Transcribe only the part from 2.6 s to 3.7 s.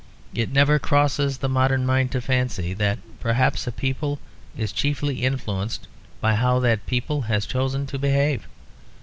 that perhaps